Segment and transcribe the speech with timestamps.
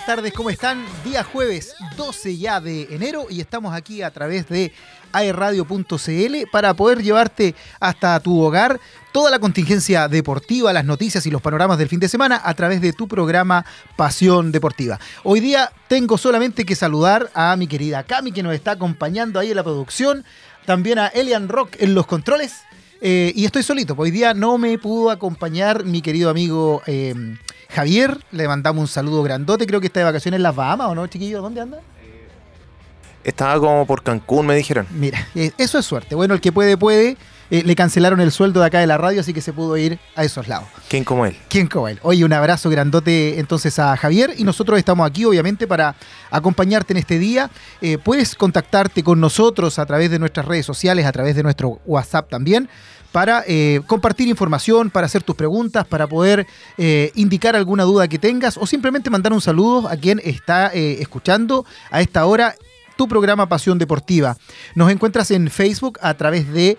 [0.00, 0.86] buenas tardes, ¿cómo están?
[1.04, 4.72] Día jueves 12 ya de enero y estamos aquí a través de
[5.12, 8.80] aerradio.cl para poder llevarte hasta tu hogar
[9.12, 12.80] toda la contingencia deportiva, las noticias y los panoramas del fin de semana a través
[12.80, 13.66] de tu programa
[13.96, 14.98] Pasión Deportiva.
[15.22, 19.50] Hoy día tengo solamente que saludar a mi querida Cami que nos está acompañando ahí
[19.50, 20.24] en la producción,
[20.64, 22.62] también a Elian Rock en los controles.
[23.02, 27.14] Eh, y estoy solito, hoy día no me pudo acompañar mi querido amigo eh,
[27.72, 29.66] Javier, le mandamos un saludo grandote.
[29.66, 31.40] Creo que está de vacaciones en las Bahamas, ¿o no, chiquillo?
[31.40, 31.80] ¿Dónde anda?
[33.22, 34.86] Estaba como por Cancún, me dijeron.
[34.90, 36.14] Mira, eh, eso es suerte.
[36.14, 37.16] Bueno, el que puede, puede.
[37.50, 39.98] Eh, le cancelaron el sueldo de acá de la radio, así que se pudo ir
[40.14, 40.68] a esos lados.
[40.88, 41.36] ¿Quién como él?
[41.48, 41.98] ¿Quién como él?
[42.02, 45.96] Oye, un abrazo grandote entonces a Javier y nosotros estamos aquí obviamente para
[46.30, 47.50] acompañarte en este día.
[47.80, 51.80] Eh, puedes contactarte con nosotros a través de nuestras redes sociales, a través de nuestro
[51.86, 52.68] WhatsApp también
[53.12, 56.46] para eh, compartir información, para hacer tus preguntas, para poder
[56.78, 60.98] eh, indicar alguna duda que tengas o simplemente mandar un saludo a quien está eh,
[61.00, 62.54] escuchando a esta hora
[62.96, 64.36] tu programa Pasión Deportiva.
[64.74, 66.76] Nos encuentras en Facebook a través de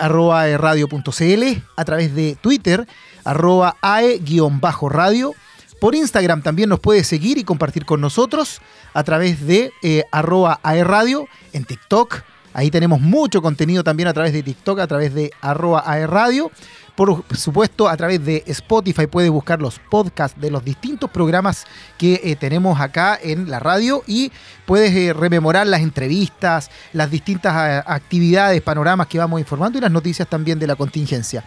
[0.00, 2.88] arroba radio.cl, a través de Twitter,
[3.24, 5.34] arroba ae-radio.
[5.80, 8.60] Por Instagram también nos puedes seguir y compartir con nosotros
[8.94, 9.72] a través de
[10.10, 15.14] arroba aeradio, en TikTok, Ahí tenemos mucho contenido también a través de TikTok, a través
[15.14, 16.50] de arroba aerradio.
[16.96, 21.64] Por supuesto, a través de Spotify puedes buscar los podcasts de los distintos programas
[21.96, 24.32] que eh, tenemos acá en la radio y
[24.66, 29.92] puedes eh, rememorar las entrevistas, las distintas eh, actividades, panoramas que vamos informando y las
[29.92, 31.44] noticias también de la contingencia.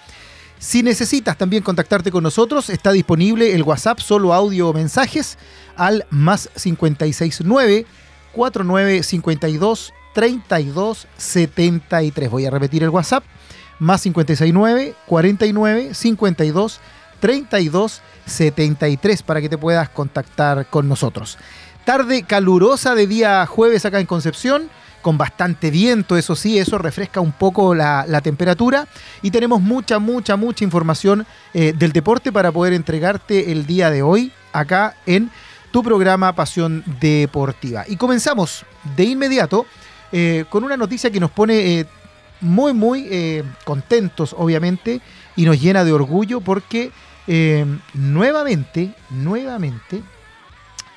[0.57, 5.37] Si necesitas también contactarte con nosotros, está disponible el WhatsApp, solo audio o mensajes,
[5.75, 7.85] al más 569
[8.31, 12.29] 4952 3273.
[12.29, 13.23] Voy a repetir el WhatsApp.
[13.79, 16.79] Más 569 49 52
[17.19, 21.37] 32 73 para que te puedas contactar con nosotros.
[21.85, 24.69] Tarde calurosa de día jueves acá en Concepción,
[25.01, 28.87] con bastante viento, eso sí, eso refresca un poco la, temperatura
[29.21, 34.01] y tenemos mucha, mucha, mucha información eh, del deporte para poder entregarte el día de
[34.01, 35.29] hoy acá en
[35.71, 37.83] tu programa Pasión Deportiva.
[37.87, 39.65] Y comenzamos de inmediato
[40.15, 41.85] eh, con una noticia que nos pone eh,
[42.39, 45.01] muy, muy eh, contentos, obviamente,
[45.35, 46.91] y nos llena de orgullo porque
[47.95, 50.03] nuevamente, nuevamente,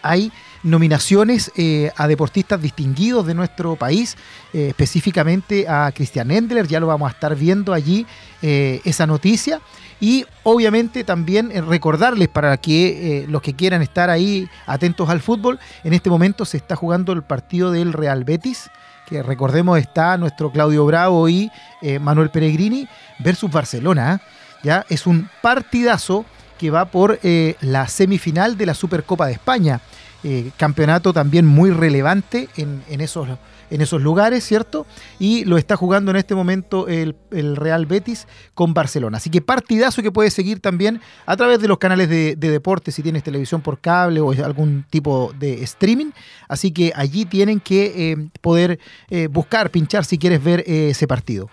[0.02, 0.30] hay
[0.64, 1.52] nominaciones
[1.96, 4.16] a deportistas distinguidos de nuestro país,
[4.52, 8.06] específicamente a Christian Endler, ya lo vamos a estar viendo allí
[8.42, 9.60] esa noticia.
[10.00, 15.92] Y obviamente también recordarles para que los que quieran estar ahí atentos al fútbol, en
[15.92, 18.68] este momento se está jugando el partido del Real Betis
[19.06, 21.50] que recordemos está nuestro Claudio Bravo y
[21.80, 22.88] eh, Manuel Peregrini
[23.20, 24.20] versus Barcelona.
[24.62, 24.84] ¿ya?
[24.88, 26.24] Es un partidazo
[26.58, 29.80] que va por eh, la semifinal de la Supercopa de España.
[30.24, 33.28] Eh, campeonato también muy relevante en, en esos
[33.70, 34.86] en esos lugares, ¿cierto?
[35.18, 37.16] Y lo está jugando en este momento el,
[37.56, 39.18] Real Betis con Barcelona.
[39.18, 43.02] Así que partidazo que puedes seguir también a través de los canales de, deporte, si
[43.02, 46.10] tienes televisión por cable o algún tipo de streaming.
[46.48, 48.78] Así que allí tienen que eh, poder
[49.10, 51.48] eh, buscar, pinchar si quieres ver eh, ese partido.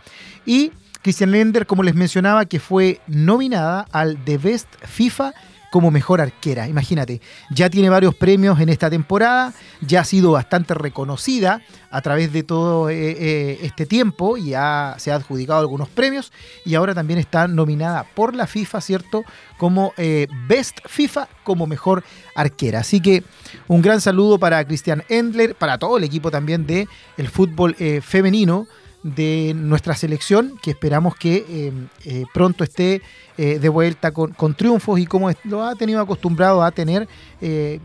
[0.46, 5.34] Y Christian Lender, como les mencionaba, que fue nominada al The Best FIFA
[5.74, 6.68] como mejor arquera.
[6.68, 7.20] Imagínate,
[7.50, 12.44] ya tiene varios premios en esta temporada, ya ha sido bastante reconocida a través de
[12.44, 16.32] todo eh, eh, este tiempo y se ha adjudicado algunos premios
[16.64, 19.24] y ahora también está nominada por la FIFA, ¿cierto?
[19.58, 22.04] Como eh, Best FIFA como mejor
[22.36, 22.82] arquera.
[22.82, 23.24] Así que
[23.68, 28.68] un gran saludo para Cristian Endler, para todo el equipo también de el fútbol femenino
[29.04, 31.74] de nuestra selección, que esperamos que eh,
[32.06, 33.02] eh, pronto esté
[33.38, 37.08] eh, de vuelta con, triunfos y como lo ha tenido acostumbrado a tener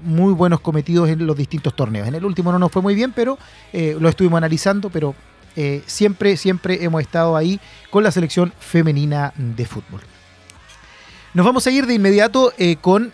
[0.05, 2.07] muy buenos cometidos en los distintos torneos.
[2.07, 3.37] En el último no nos fue muy bien, pero
[3.73, 5.17] lo estuvimos analizando, pero
[5.87, 7.59] siempre, siempre hemos estado ahí
[7.91, 10.01] con la selección femenina de fútbol.
[11.35, 13.13] Nos vamos a ir de inmediato con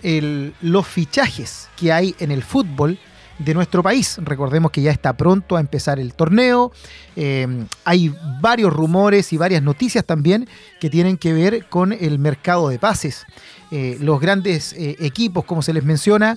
[0.61, 2.99] los fichajes que hay en el fútbol
[3.39, 4.19] de nuestro país.
[4.23, 6.73] Recordemos que ya está pronto a empezar el torneo.
[7.17, 10.49] Eh, hay varios rumores y varias noticias también
[10.81, 13.27] que tienen que ver con el mercado de pases.
[13.71, 16.37] Eh, los grandes eh, equipos, como se les menciona,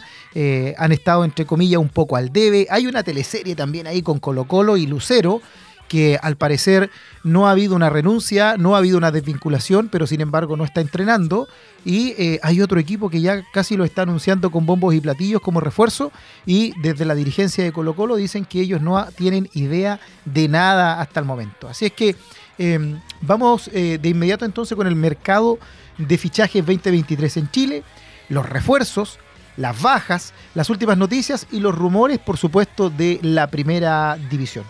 [0.77, 2.67] han estado entre comillas un poco al debe.
[2.69, 5.41] Hay una teleserie también ahí con Colo Colo y Lucero
[5.87, 6.89] que al parecer
[7.23, 10.81] no ha habido una renuncia, no ha habido una desvinculación, pero sin embargo no está
[10.81, 11.47] entrenando.
[11.85, 15.41] Y eh, hay otro equipo que ya casi lo está anunciando con bombos y platillos
[15.41, 16.11] como refuerzo.
[16.45, 20.99] Y desde la dirigencia de Colo Colo dicen que ellos no tienen idea de nada
[21.01, 21.67] hasta el momento.
[21.67, 22.15] Así es que
[22.57, 25.59] em, vamos eh, de inmediato entonces con el mercado
[25.97, 27.83] de fichajes 2023 en Chile,
[28.29, 29.19] los refuerzos
[29.57, 34.63] las bajas, las últimas noticias y los rumores, por supuesto, de la primera división.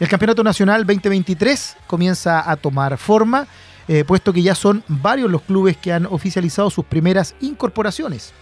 [0.00, 3.48] El Campeonato Nacional 2023 comienza a tomar forma,
[3.88, 8.32] eh, puesto que ya son varios los clubes que han oficializado sus primeras incorporaciones.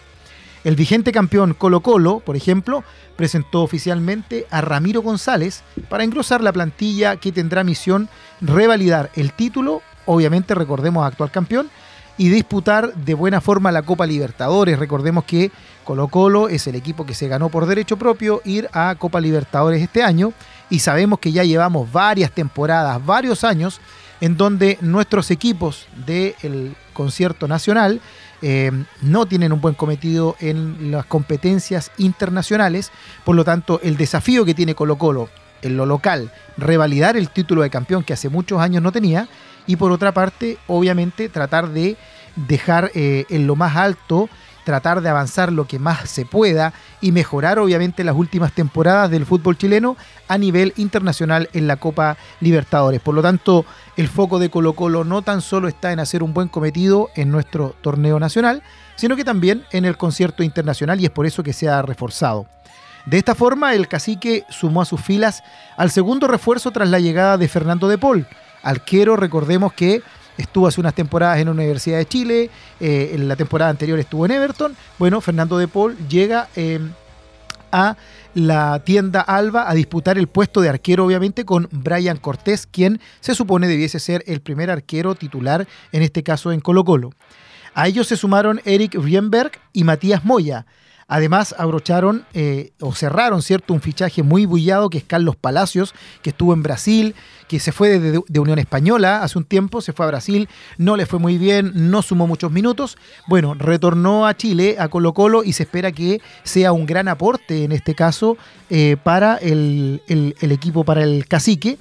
[0.64, 2.85] El vigente campeón Colo Colo, por ejemplo,
[3.17, 8.11] presentó oficialmente a Ramiro González para engrosar la plantilla que tendrá misión
[8.43, 11.70] revalidar el título, obviamente recordemos actual campeón,
[12.19, 14.79] y disputar de buena forma la Copa Libertadores.
[14.79, 15.50] Recordemos que
[15.85, 19.82] Colo Colo es el equipo que se ganó por derecho propio ir a Copa Libertadores
[19.82, 20.32] este año
[20.71, 23.81] y sabemos que ya llevamos varias temporadas, varios años
[24.21, 28.01] en donde nuestros equipos del concierto nacional
[28.43, 28.71] eh,
[29.03, 32.91] no tienen un buen cometido en las competencias internacionales,
[33.25, 35.29] por lo tanto el desafío que tiene Colo Colo
[35.63, 39.29] en lo local, revalidar el título de campeón que hace muchos años no tenía,
[39.67, 41.97] y por otra parte, obviamente, tratar de
[42.37, 44.29] dejar eh, en lo más alto,
[44.67, 49.25] tratar de avanzar lo que más se pueda y mejorar obviamente las últimas temporadas del
[49.25, 49.97] fútbol chileno
[50.27, 53.01] a nivel internacional en la Copa Libertadores.
[53.01, 53.65] Por lo tanto,
[53.97, 57.31] el foco de Colo Colo no tan solo está en hacer un buen cometido en
[57.31, 58.65] nuestro torneo nacional,
[58.97, 62.47] sino que también en el concierto internacional y es por eso que se ha reforzado.
[63.05, 65.45] De esta forma, el cacique sumó a sus filas
[65.77, 68.27] al segundo refuerzo tras la llegada de Fernando de Paul,
[68.65, 70.03] arquero, recordemos que
[70.37, 72.50] estuvo hace unas temporadas en la Universidad de Chile,
[72.81, 74.77] eh, en la temporada anterior estuvo en Everton.
[74.99, 76.81] Bueno, Fernando de Paul llega eh,
[77.73, 77.97] a
[78.35, 83.35] la tienda Alba a disputar el puesto de arquero, obviamente, con Brian Cortés, quien se
[83.35, 87.12] supone debiese ser el primer arquero titular, en este caso en Colo Colo.
[87.75, 90.67] A ellos se sumaron Eric Rienberg y Matías Moya.
[91.08, 93.73] Además, abrocharon eh, o cerraron, ¿cierto?
[93.73, 97.14] Un fichaje muy bullado que es Carlos Palacios, que estuvo en Brasil,
[97.47, 100.49] que se fue de, Unión Española hace un tiempo, se fue a Brasil,
[100.79, 102.99] no le fue muy bien, no sumó muchos minutos.
[103.29, 107.62] Bueno, retornó a Chile, a Colo Colo, y se espera que sea un gran aporte
[107.62, 108.37] en este caso
[108.69, 111.79] eh, para el, el equipo, para el cacique.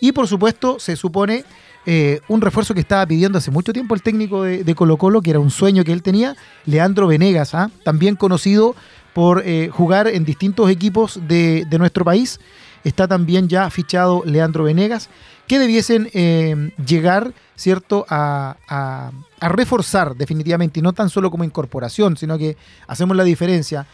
[0.00, 1.44] Y por supuesto, se supone
[1.86, 5.30] eh, un refuerzo que estaba pidiendo hace mucho tiempo el técnico de, Colo Colo, que
[5.30, 6.34] era un sueño que él tenía,
[6.64, 7.70] Leandro Venegas, ¿ah?
[7.84, 8.74] también conocido
[9.12, 12.40] por eh, jugar en distintos equipos de, nuestro país.
[12.84, 15.08] Está también ya fichado Leandro Venegas,
[15.46, 19.12] que debiesen eh, llegar, ¿cierto?, a, a,
[19.48, 23.86] reforzar definitivamente, y no tan solo como incorporación, sino que hacemos la diferencia,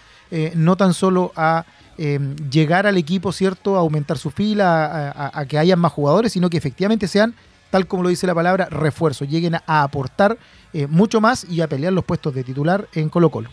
[0.54, 1.64] no tan solo a
[1.98, 6.56] llegar al equipo, ¿cierto?, a aumentar su fila, a, que hayan más jugadores, sino que
[6.56, 7.34] efectivamente sean
[7.70, 10.38] tal como lo dice la palabra, refuerzo, lleguen a, aportar
[10.72, 13.50] eh, mucho más y a pelear los puestos de titular en Colo Colo.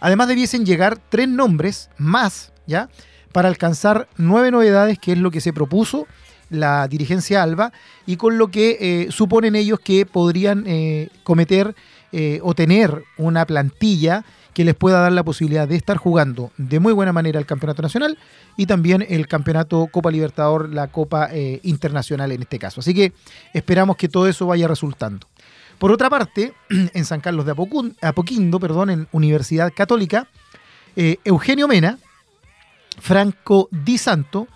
[0.00, 2.88] Además debiesen llegar tres nombres más, ¿ya?
[3.32, 6.06] Para alcanzar nueve novedades, que es lo que se propuso
[6.48, 7.72] la dirigencia Alba,
[8.06, 11.74] y con lo que eh, suponen ellos que podrían eh, cometer
[12.40, 14.24] o tener una plantilla
[14.56, 17.82] que les pueda dar la posibilidad de estar jugando de muy buena manera el Campeonato
[17.82, 18.16] Nacional
[18.56, 22.80] y también el Campeonato Copa Libertador, la Copa eh, Internacional en este caso.
[22.80, 23.12] Así que
[23.52, 25.28] esperamos que todo eso vaya resultando.
[25.76, 27.52] Por otra parte, en San Carlos de
[28.00, 30.26] Apoquindo, perdón, en Universidad Católica,
[30.96, 31.98] eh, Eugenio Mena,
[32.98, 34.48] Franco Di Santo,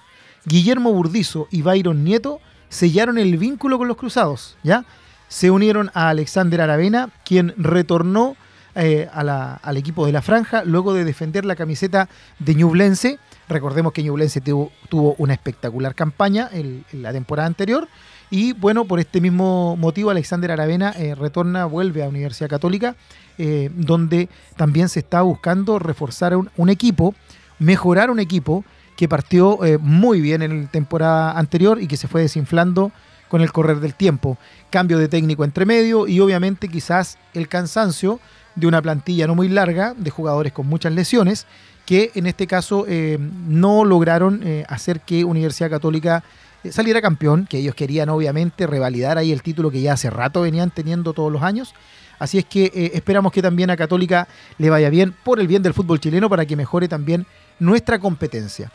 [0.47, 4.87] Guillermo Burdizo y Byron Nieto sellaron el vínculo con los cruzados, ¿ya?
[5.29, 8.39] Se unieron a Alexander Aravena, quien retornó
[8.75, 12.09] eh, al equipo de la franja luego de defender la camiseta
[12.39, 13.19] de Ñublense.
[13.49, 17.89] Recordemos que Ñublense tuvo, tuvo una espectacular campaña en, la temporada anterior.
[18.31, 22.95] Y bueno, por este mismo motivo, Alexander Aravena eh, retorna, vuelve a Universidad Católica,
[23.39, 27.15] eh, donde también se está buscando reforzar un, equipo,
[27.59, 28.65] mejorar un equipo
[28.97, 32.93] que partió muy bien en la temporada anterior y que se fue desinflando
[33.31, 34.37] con el correr del tiempo.
[34.69, 38.21] Cambio de técnico entre medio y obviamente quizás el cansancio
[38.61, 41.47] de una plantilla no muy larga, de jugadores con muchas lesiones,
[41.87, 46.23] que en este caso eh, no lograron eh, hacer que Universidad Católica
[46.63, 50.43] eh, saliera campeón, que ellos querían obviamente revalidar ahí el título que ya hace rato
[50.43, 51.75] venían teniendo todos los años.
[52.19, 55.73] Así es que esperamos que también a Católica le vaya bien por el bien del
[55.73, 57.27] fútbol chileno para que mejore también
[57.59, 58.71] nuestra competencia.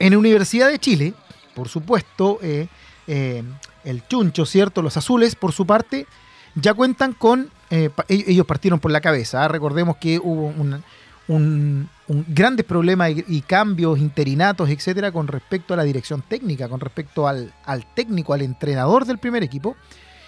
[0.00, 1.14] En Universidad de Chile,
[1.54, 2.40] por supuesto,
[3.06, 4.82] el Chuncho, ¿cierto?
[4.82, 6.08] Los azules, por su parte,
[6.56, 9.44] ya cuentan con eh, e-, ellos partieron por la cabeza.
[9.44, 9.48] ¿ah?
[9.48, 10.54] Recordemos que hubo
[11.26, 17.26] un, grandes problemas y, cambios, interinatos, etcétera, con respecto a la dirección técnica, con respecto
[17.26, 17.52] al,
[17.94, 19.76] técnico, al entrenador del primer equipo.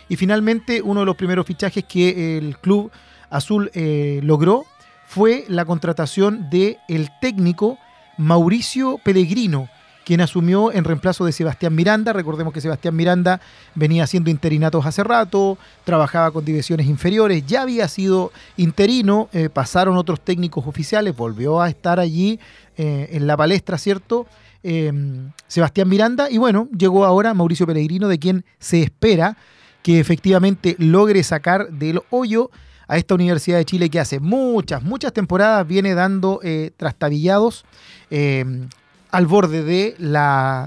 [0.09, 2.91] Y finalmente, uno de los primeros fichajes que el club
[3.31, 4.65] azul eh, logró
[5.07, 7.79] fue la contratación del el técnico
[8.17, 9.69] Mauricio Pellegrino,
[10.07, 12.13] quien asumió en reemplazo de Sebastián Miranda.
[12.13, 13.41] Recordemos que Sebastián Miranda
[13.75, 19.97] venía haciendo interinatos hace rato, trabajaba con divisiones inferiores, ya había sido interino, eh, pasaron
[19.97, 22.39] otros técnicos oficiales, volvió a estar allí
[22.77, 24.29] eh, en la palestra, ¿cierto?
[24.63, 29.37] Em, Sebastián Miranda y bueno, llegó ahora Mauricio Pellegrino, de quien se espera
[29.83, 32.53] que efectivamente logre sacar del hoyo
[32.87, 37.65] a esta Universidad de Chile que hace muchas, muchas temporadas viene dando eh, trastabillados
[38.09, 38.69] em,
[39.17, 40.15] al borde del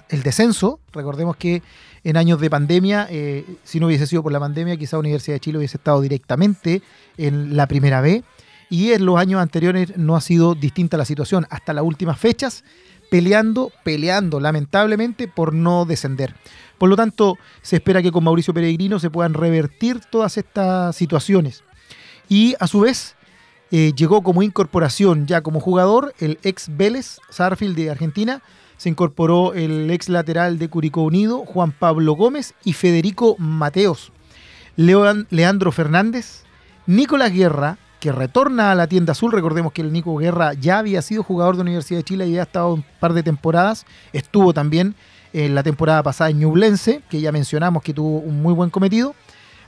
[0.09, 0.79] el descenso.
[0.91, 1.61] Recordemos que
[2.03, 5.39] en años de pandemia, eh, si no hubiese sido por la pandemia, quizá Universidad de
[5.39, 6.81] Chile hubiese estado directamente
[7.17, 8.23] en la primera B.
[8.71, 11.45] Y en los años anteriores no ha sido distinta la situación.
[11.51, 12.63] Hasta las últimas fechas,
[13.11, 16.33] peleando, peleando, lamentablemente, por no descender.
[16.79, 21.63] Por lo tanto, se espera que con Mauricio Peregrino se puedan revertir todas estas situaciones.
[22.27, 23.15] Y a su vez,
[23.71, 28.41] eh, llegó como incorporación ya como jugador el ex Vélez, Sarfield de Argentina.
[28.77, 34.11] Se incorporó el ex lateral de Curicó Unido, Juan Pablo Gómez y Federico Mateos.
[34.75, 36.43] Leandro Fernández,
[36.87, 39.31] Nicolás Guerra, que retorna a la tienda azul.
[39.31, 42.41] Recordemos que el Nico Guerra ya había sido jugador de Universidad de Chile y ya
[42.41, 43.85] ha estado un par de temporadas.
[44.13, 44.95] Estuvo también
[45.33, 49.13] en la temporada pasada en Ñublense, que ya mencionamos que tuvo un muy buen cometido.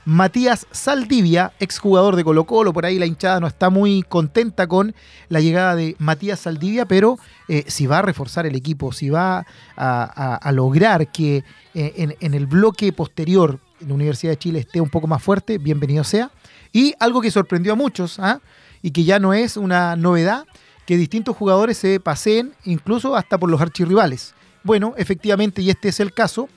[0.04, 4.94] Matías Saldivia, exjugador de Colo Colo, por ahí la hinchada no está muy contenta con
[5.28, 7.18] la llegada de Matías Saldivia, pero
[7.48, 11.44] eh, si va a reforzar el equipo, si va a, lograr que
[11.74, 16.04] eh, en, el bloque posterior la Universidad de Chile esté un poco más fuerte, bienvenido
[16.04, 16.30] sea.
[16.72, 18.40] Y algo que sorprendió a muchos, ¿ah?
[18.82, 20.46] y que ya no es una novedad,
[20.86, 24.34] que distintos jugadores se paseen incluso hasta por los archirrivales.
[24.64, 26.48] Bueno, efectivamente, y este es el caso,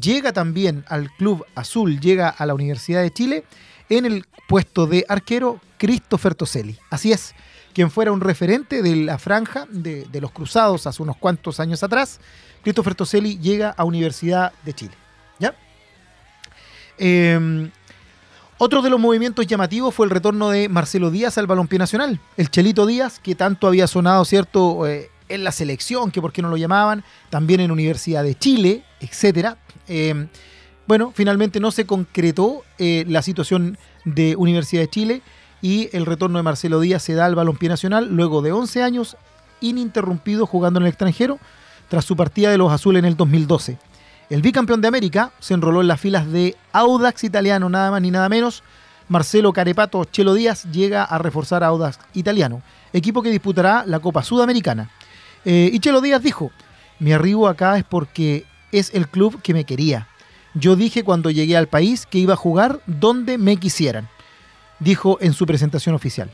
[0.00, 3.44] llega también al Club Azul, llega a la Universidad de Chile
[3.88, 6.78] en el puesto de arquero Christopher Toselli.
[6.90, 7.34] Así es,
[7.72, 12.20] quien fuera un referente de la franja de, los cruzados hace unos cuantos años atrás,
[12.62, 14.94] Christopher Toselli llega a Universidad de Chile.
[15.38, 15.54] ¿Ya?
[16.98, 17.70] Em,
[18.58, 22.20] otro de los movimientos llamativos fue el retorno de Marcelo Díaz al balompié nacional.
[22.36, 26.42] El Chelito Díaz, que tanto había sonado, ¿cierto?, eh, en la selección, que por qué
[26.42, 29.56] no lo llamaban, también en Universidad de Chile, etcétera.
[29.88, 30.28] Em,
[30.86, 35.22] bueno, finalmente no se concretó eh, la situación de Universidad de Chile
[35.62, 39.16] y el retorno de Marcelo Díaz se da al balompié nacional luego de 11 años
[39.60, 41.38] ininterrumpido jugando en el extranjero
[41.88, 43.78] tras su partida de los azules en el 2012.
[44.30, 48.10] El bicampeón de América se enroló en las filas de Audax Italiano, nada más ni
[48.10, 48.62] nada menos.
[49.08, 52.62] Marcelo Carepato Chelo Díaz llega a reforzar a Audax Italiano,
[52.92, 54.90] equipo que disputará la Copa Sudamericana.
[55.44, 56.50] Eh, y Chelo Díaz dijo,
[56.98, 58.46] mi arribo acá es porque
[58.78, 60.08] es el club que me quería.
[60.54, 64.08] Yo dije cuando llegué al país que iba a jugar donde me quisieran,
[64.78, 66.30] dijo en su presentación oficial.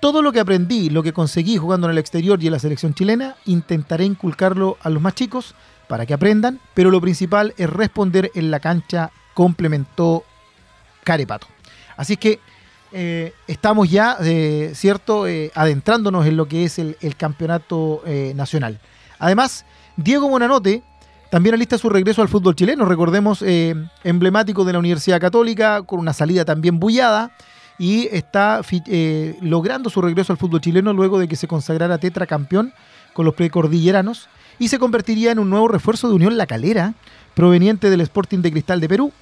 [0.00, 2.94] Todo lo que aprendí, lo que conseguí jugando en el exterior y en la selección
[2.94, 5.54] chilena, intentaré inculcarlo a los más chicos
[5.88, 10.24] para que aprendan, pero lo principal es responder en la cancha, complementó
[11.04, 11.46] Carepato.
[11.96, 12.40] Así que
[12.92, 18.02] eh, estamos ya, eh, ¿cierto?, eh, adentrándonos en lo que es el, el campeonato
[18.34, 18.80] nacional.
[19.18, 19.64] Además,
[19.96, 20.82] Diego Bonanote
[21.30, 26.00] también alista su regreso al fútbol chileno, recordemos, eh, emblemático de la Universidad Católica, con
[26.00, 27.30] una salida también bullada,
[27.78, 32.74] y está eh, logrando su regreso al fútbol chileno luego de que se consagrara tetracampeón
[33.12, 36.94] con los precordilleranos, y se convertiría en un nuevo refuerzo de Unión La Calera,
[37.34, 39.12] proveniente del Sporting de Cristal de Perú,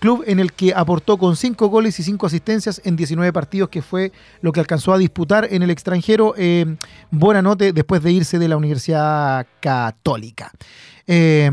[0.00, 3.80] club en el que aportó con 5 goles y 5 asistencias en 19 partidos, que
[3.80, 6.76] fue lo que alcanzó a disputar en el extranjero eh,
[7.10, 10.52] Buenanote después de irse de la Universidad Católica.
[11.06, 11.50] Eh,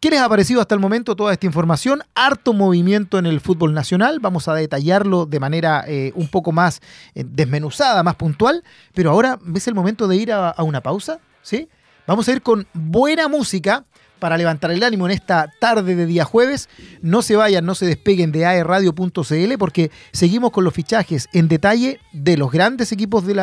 [0.00, 2.02] ¿Qué les ha parecido hasta el momento toda esta información?
[2.14, 4.18] Harto movimiento en el fútbol nacional.
[4.18, 6.80] Vamos a detallarlo de manera eh, un poco más
[7.14, 8.64] eh, desmenuzada, más puntual.
[8.94, 11.20] Pero ahora es el momento de ir a, a una pausa.
[11.42, 11.68] ¿sí?
[12.06, 13.84] Vamos a ir con buena música
[14.20, 16.68] para levantar el ánimo en esta tarde de día jueves.
[17.02, 22.00] No se vayan, no se despeguen de aerradio.cl porque seguimos con los fichajes en detalle
[22.12, 23.40] de los grandes equipos del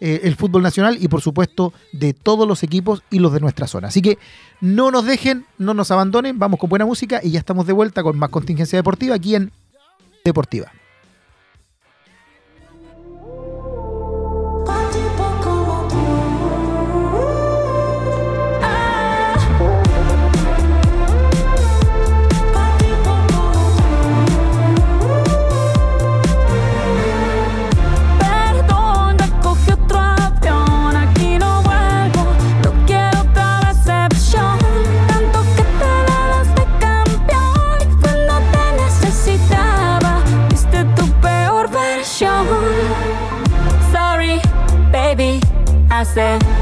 [0.00, 3.88] eh, fútbol nacional y por supuesto de todos los equipos y los de nuestra zona.
[3.88, 4.18] Así que
[4.60, 8.02] no nos dejen, no nos abandonen, vamos con buena música y ya estamos de vuelta
[8.02, 9.52] con más contingencia deportiva aquí en
[10.24, 10.72] Deportiva.
[46.02, 46.61] myself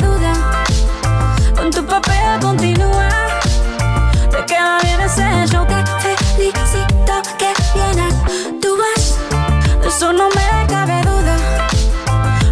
[10.01, 11.37] eso no me cabe duda.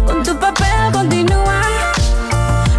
[0.06, 1.62] Con tu papel continúa.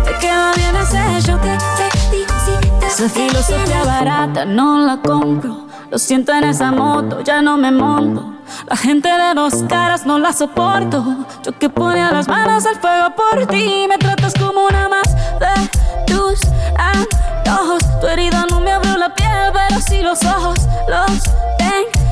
[0.05, 1.37] Te queda bien ese show.
[1.39, 1.59] Te
[2.07, 2.85] felicito.
[2.87, 5.67] Esa filosofía barata no la compro.
[5.89, 8.35] Lo siento en esa moto, ya no me monto.
[8.69, 11.03] La gente de dos caras no la soporto.
[11.43, 13.87] Yo que ponía las manos al fuego por ti.
[13.89, 16.39] Me tratas como una más de tus
[16.77, 17.83] antojos.
[17.99, 20.59] Tu herida no me abrió la piel, pero sí los ojos.
[20.87, 21.23] Los
[21.57, 22.00] tengo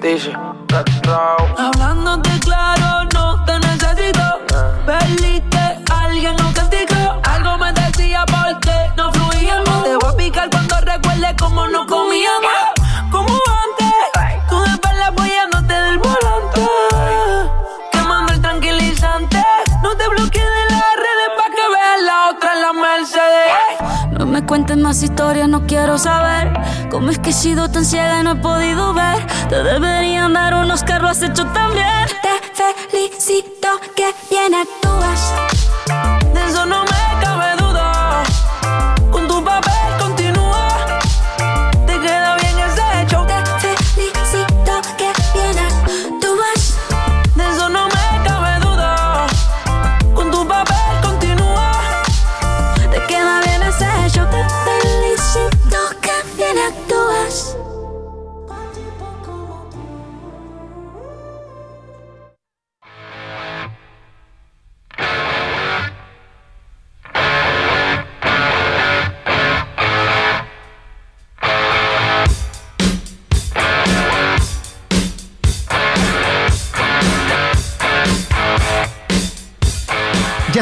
[0.00, 0.32] Dice,
[1.58, 4.40] Hablándote claro, no te necesito.
[4.86, 7.20] Perdiste, alguien no castigó.
[7.24, 9.84] Algo me decía porque no fluíamos.
[9.84, 12.50] Te voy a picar cuando recuerde cómo no comíamos.
[13.10, 16.68] Como antes, tú de espalda apoyándote del volante.
[17.92, 19.44] Quemando el tranquilizante.
[19.82, 24.18] No te bloquees de las redes pa' que veas la otra en la Mercedes.
[24.18, 26.59] No me cuentes más historias, no quiero saber
[26.90, 29.26] cómo es que he sido tan ciega y no he podido ver.
[29.48, 32.06] Te deberían dar unos carros, hecho tan bien.
[32.22, 33.59] Te felicito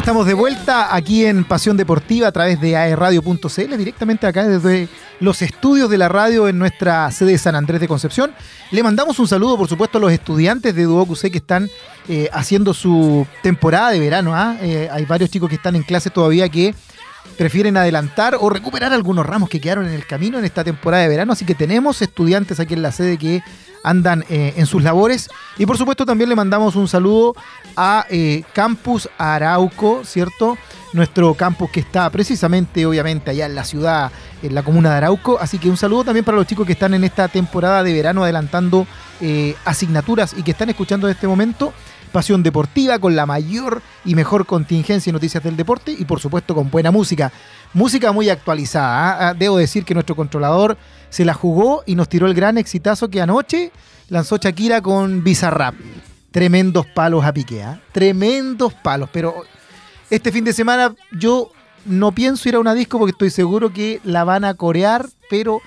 [0.09, 4.89] estamos de vuelta aquí en Pasión Deportiva a través de aerradio.cl, directamente acá desde
[5.21, 8.33] los estudios de la radio en nuestra sede de San Andrés de Concepción.
[8.71, 11.69] Le mandamos un saludo, por supuesto, a los estudiantes de Duoc que están
[12.09, 14.35] eh, haciendo su temporada de verano.
[14.35, 14.57] ¿ah?
[14.63, 16.75] Eh, hay varios chicos que están en clase todavía que
[17.37, 21.11] prefieren adelantar o recuperar algunos ramos que quedaron en el camino en esta temporada de
[21.11, 21.35] verano.
[21.35, 23.43] Así que tenemos estudiantes aquí en la sede que
[23.83, 25.29] andan eh, en sus labores.
[25.57, 27.35] Y por supuesto también le mandamos un saludo
[27.77, 30.57] a eh, Campus Arauco, ¿cierto?
[30.93, 34.11] Nuestro campus que está precisamente, obviamente, allá en la ciudad,
[34.43, 35.39] en la comuna de Arauco.
[35.41, 38.25] Así que un saludo también para los chicos que están en esta temporada de verano
[38.25, 38.87] adelantando
[39.21, 41.73] eh, asignaturas y que están escuchando en este momento.
[42.09, 46.55] Pasión Deportiva con la mayor y mejor contingencia y noticias del deporte y por supuesto
[46.55, 47.33] con buena música.
[47.75, 49.11] Música muy actualizada.
[49.11, 49.29] ¿ah?
[49.29, 50.77] Ah, debo decir que nuestro controlador
[51.11, 53.73] se la jugó y nos tiró el gran exitazo que anoche
[54.09, 55.75] lanzó Shakira con Bizarrap.
[56.31, 57.81] Tremendos palos a pique, ¿ah?
[57.93, 59.09] tremendos palos.
[59.13, 59.45] Pero
[60.11, 61.51] este fin de semana yo
[61.85, 65.61] no pienso ir a una disco porque estoy seguro que la van a corear, pero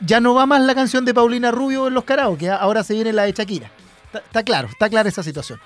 [0.00, 3.12] ya no va más la canción de Paulina Rubio en los que ahora se viene
[3.12, 3.70] la de Shakira.
[4.18, 5.60] Está, claro, está clara esa situación.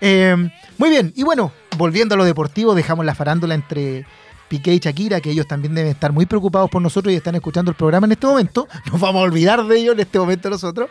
[0.00, 0.36] Eh,
[0.78, 4.04] muy bien, y bueno, volviendo a lo deportivo, dejamos la farándula entre
[4.48, 7.70] Piqué y Shakira, que ellos también deben estar muy preocupados por nosotros y están escuchando
[7.70, 8.68] el programa en este momento.
[8.92, 10.90] Nos vamos a olvidar de ellos en este momento nosotros.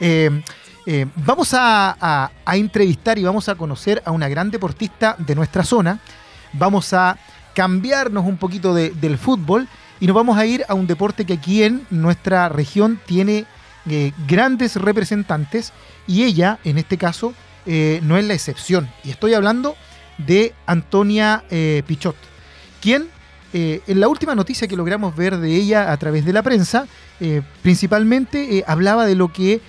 [0.00, 0.42] Eh,
[0.86, 6.00] eh, vamos a, entrevistar y vamos a conocer a una gran deportista de nuestra zona.
[6.52, 7.18] Vamos a
[7.54, 9.68] cambiarnos un poquito del fútbol
[10.00, 13.44] y nos vamos a ir a un deporte que aquí en nuestra región tiene
[13.88, 15.72] eh, grandes representantes
[16.06, 17.34] y ella, en este caso,
[17.66, 18.90] no es la excepción.
[19.04, 19.76] Y estoy hablando
[20.18, 21.44] de Antonia
[21.86, 22.16] Pichot
[22.82, 23.08] quien
[23.54, 26.86] eh, en la última noticia que logramos ver de ella a través de la prensa,
[27.20, 29.60] eh, principalmente eh, hablaba de lo que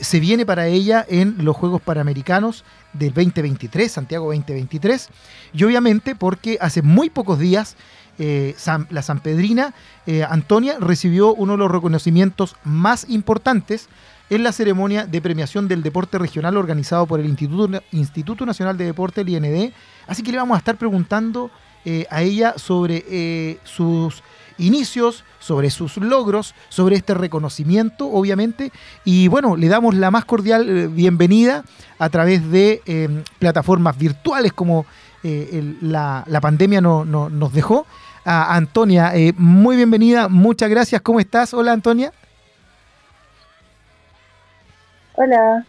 [0.00, 5.08] se viene para ella en los Juegos Panamericanos del 2023, Santiago 2023,
[5.52, 7.76] y obviamente porque hace muy pocos días
[8.18, 9.74] la San Pedrina
[10.28, 13.88] Antonia recibió uno de los reconocimientos más importantes
[14.30, 19.22] en la ceremonia de premiación del deporte regional organizado por el Instituto, Nacional de Deporte,
[19.22, 19.72] el IND.
[20.06, 21.50] Así que le vamos a estar preguntando
[21.84, 24.22] eh, a ella sobre eh, sus
[24.58, 28.72] inicios, sobre sus logros, sobre este reconocimiento, obviamente.
[29.04, 31.64] Y bueno, le damos la más cordial eh, bienvenida
[31.98, 34.86] a través de em, plataformas virtuales como
[35.22, 37.86] la, pandemia nos dejó.
[38.24, 41.00] A Antonia, muy bienvenida, muchas gracias.
[41.02, 41.54] ¿Cómo estás?
[41.54, 42.12] Hola, Antonia.
[45.20, 45.66] Hola.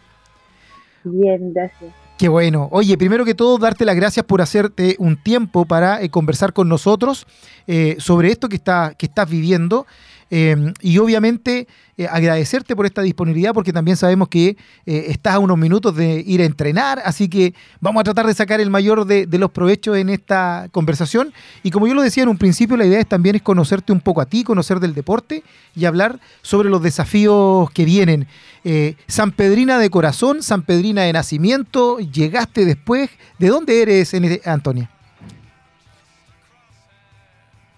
[1.02, 1.92] Bien, gracias.
[2.16, 2.68] Qué bueno.
[2.70, 6.68] Oye, primero que todo, darte las gracias por hacerte un tiempo para eh, conversar con
[6.68, 7.26] nosotros
[7.66, 9.86] eh, sobre esto que, está, que estás viviendo.
[10.32, 11.66] Em, y obviamente
[11.96, 16.22] eh, agradecerte por esta disponibilidad porque también sabemos que eh, estás a unos minutos de
[16.24, 19.96] ir a entrenar, así que vamos a tratar de sacar el mayor de, los provechos
[19.96, 21.32] en esta conversación.
[21.64, 24.20] Y como yo lo decía en un principio, la idea también es conocerte un poco
[24.20, 25.42] a ti, conocer del deporte
[25.74, 28.28] y hablar sobre los desafíos que vienen.
[28.62, 33.10] Eh, San Pedrina de corazón, San Pedrina de nacimiento, llegaste después.
[33.38, 34.14] ¿De dónde eres,
[34.46, 34.90] Antonia?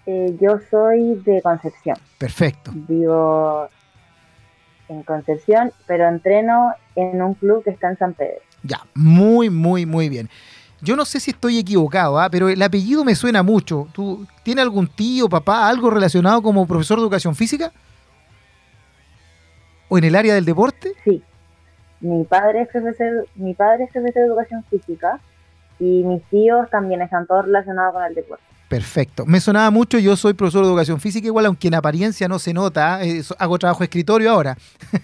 [0.05, 1.97] Eh, yo soy de Concepción.
[2.17, 2.71] Perfecto.
[2.73, 3.69] Vivo
[4.89, 8.41] en Concepción, pero entreno en un club que está en San Pedro.
[8.63, 10.29] Ya, muy, muy, muy bien.
[10.81, 12.29] Yo no sé si estoy equivocado, ¿ah?
[12.29, 13.87] pero el apellido me suena mucho.
[13.93, 17.71] ¿Tú tienes algún tío, papá, algo relacionado como profesor de educación física?
[19.87, 20.91] ¿O en el área del deporte?
[21.05, 21.23] Sí.
[22.01, 25.21] Mi padre es profesor, mi padre es profesor de educación física
[25.79, 28.43] y mis tíos también están todos relacionados con el deporte.
[28.67, 29.25] Perfecto.
[29.25, 32.53] Me sonaba mucho, yo soy profesor de educación física, igual aunque en apariencia no se
[32.53, 34.57] nota, eh, hago trabajo de escritorio ahora,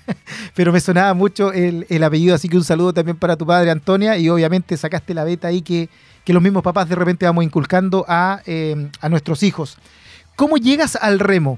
[0.56, 4.18] pero me sonaba mucho el, apellido, así que un saludo también para tu padre Antonia
[4.18, 5.90] y obviamente sacaste la beta ahí que,
[6.26, 9.80] los mismos papás de repente vamos inculcando a, eh, nuestros hijos.
[10.36, 11.58] ¿Cómo llegas al remo?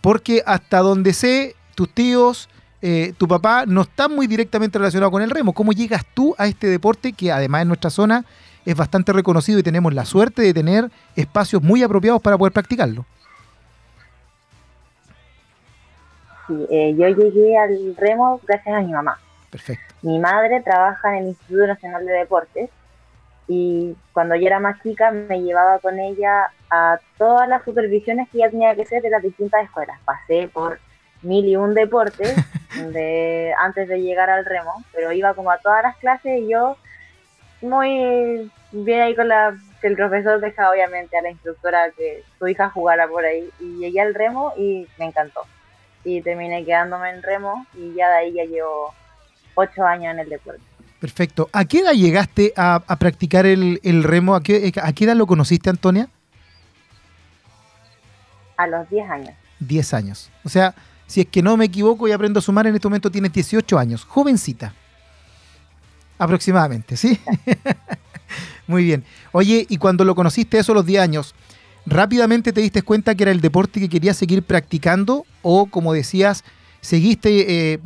[0.00, 2.48] Porque hasta donde sé, tus tíos,
[2.82, 5.52] eh, tu papá no están muy directamente relacionados con el remo.
[5.52, 8.24] ¿Cómo llegas tú a este deporte que además en nuestra zona
[8.64, 13.04] es bastante reconocido y tenemos la suerte de tener espacios muy apropiados para poder practicarlo.
[16.46, 19.18] Sí, eh, yo llegué al remo gracias a mi mamá.
[19.50, 19.94] Perfecto.
[20.02, 22.70] Mi madre trabaja en el Instituto Nacional de Deportes
[23.48, 28.38] y cuando yo era más chica me llevaba con ella a todas las supervisiones que
[28.38, 29.98] ella tenía que hacer de las distintas escuelas.
[30.04, 30.78] Pasé por
[31.22, 32.34] mil y un deportes
[32.92, 36.76] de, antes de llegar al remo, pero iba como a todas las clases y yo
[37.62, 42.70] muy bien ahí con la el profesor deja obviamente a la instructora que su hija
[42.70, 45.40] jugara por ahí y llegué al remo y me encantó
[46.04, 48.94] y terminé quedándome en remo y ya de ahí ya llevo
[49.54, 50.62] ocho años en el deporte.
[51.00, 51.48] Perfecto.
[51.52, 54.36] ¿A qué edad llegaste a, a practicar el, el remo?
[54.36, 56.08] ¿A qué, ¿A qué edad lo conociste, Antonia?
[58.56, 59.34] A los 10 años.
[59.58, 60.30] 10 años.
[60.44, 60.74] O sea,
[61.06, 63.78] si es que no me equivoco y aprendo a sumar, en este momento tienes 18
[63.78, 64.04] años.
[64.04, 64.74] Jovencita.
[66.22, 67.18] Aproximadamente, ¿sí?
[68.68, 69.04] Muy bien.
[69.32, 71.34] Oye, y cuando lo conociste eso a los 10 años,
[71.84, 75.26] ¿rápidamente te diste cuenta que era el deporte que querías seguir practicando?
[75.42, 76.44] O, como decías,
[76.80, 77.80] seguiste eh,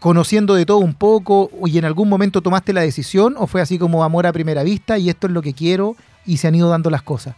[0.00, 3.36] conociendo de todo un poco y en algún momento tomaste la decisión?
[3.38, 6.36] ¿O fue así como amor a primera vista y esto es lo que quiero y
[6.36, 7.36] se han ido dando las cosas?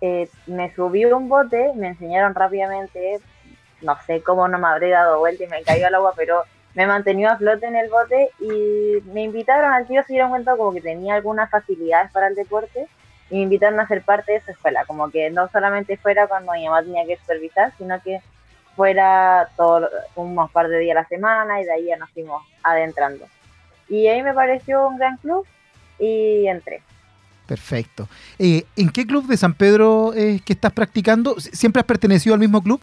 [0.00, 3.20] Eh, me subí un bote, me enseñaron rápidamente,
[3.80, 6.42] no sé cómo no me habré dado vuelta y me cayó al agua, pero
[6.74, 10.56] me mantenió a flote en el bote y me invitaron al tío, se dieron cuenta
[10.56, 12.86] como que tenía algunas facilidades para el deporte
[13.30, 16.52] y me invitaron a ser parte de su escuela, como que no solamente fuera cuando
[16.52, 18.20] mi mamá tenía que supervisar, sino que
[18.76, 22.42] fuera todos unos par de días a la semana y de ahí ya nos fuimos
[22.62, 23.26] adentrando.
[23.88, 25.44] Y ahí me pareció un gran club
[25.98, 26.82] y entré.
[27.46, 28.08] Perfecto.
[28.38, 31.34] Eh, ¿En qué club de San Pedro es que estás practicando?
[31.40, 32.80] ¿Siempre has pertenecido al mismo club?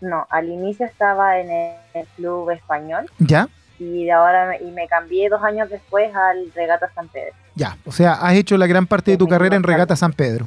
[0.00, 3.48] No, al inicio estaba en el club español ¿Ya?
[3.78, 7.34] y ahora me, y me cambié dos años después al Regata San Pedro.
[7.54, 7.76] Ya.
[7.84, 9.62] O sea, has hecho la gran parte de tu carrera en.
[9.62, 10.46] Regata San Pedro.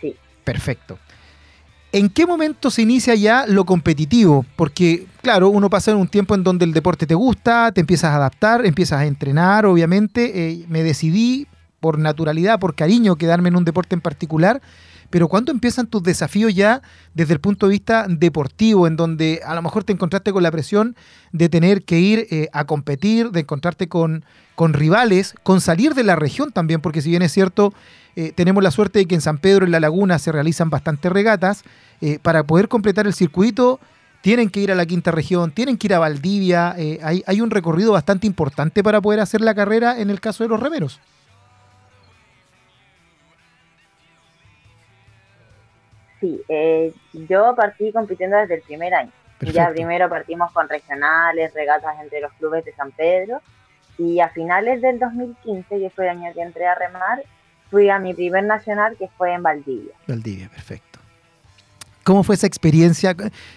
[0.00, 0.14] Sí.
[0.44, 0.98] Perfecto.
[1.92, 4.44] ¿En qué momento se inicia ya lo competitivo?
[4.54, 8.12] Porque, claro, uno pasa en un tiempo en donde el deporte te gusta, te empiezas
[8.12, 10.50] a adaptar, empiezas a entrenar, obviamente.
[10.50, 11.48] eh, me decidí
[11.80, 14.60] por naturalidad, por cariño, quedarme en un deporte en particular.
[15.10, 16.82] Pero ¿cuándo empiezan tus desafíos ya
[17.14, 20.52] desde el punto de vista deportivo, en donde a lo mejor te encontraste con la
[20.52, 20.96] presión
[21.32, 26.04] de tener que ir eh, a competir, de encontrarte con, con rivales, con salir de
[26.04, 27.74] la región también, porque si bien es cierto,
[28.14, 31.10] eh, tenemos la suerte de que en San Pedro, en la laguna, se realizan bastantes
[31.10, 31.64] regatas,
[32.00, 33.80] eh, para poder completar el circuito
[34.22, 37.50] tienen que ir a la quinta región, tienen que ir a Valdivia, hay, hay un
[37.50, 41.00] recorrido bastante importante para poder hacer la carrera en el caso de los remeros.
[46.20, 49.10] Sí, eh, yo partí compitiendo desde el primer año.
[49.38, 49.56] Perfecto.
[49.58, 53.40] Ya primero partimos con regionales, regatas entre los clubes de San Pedro
[53.98, 57.22] y a finales del 2015, que fue el año que entré a remar,
[57.70, 59.94] fui a mi primer nacional que fue en Valdivia.
[60.06, 60.98] Valdivia, perfecto.
[62.04, 63.14] ¿Cómo fue esa experiencia?